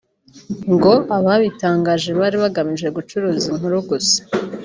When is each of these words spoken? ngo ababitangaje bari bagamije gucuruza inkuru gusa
ngo 0.73 0.93
ababitangaje 1.17 2.09
bari 2.19 2.37
bagamije 2.43 2.87
gucuruza 2.97 3.45
inkuru 3.53 3.77
gusa 3.89 4.19